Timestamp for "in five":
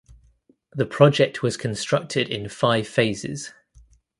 2.27-2.87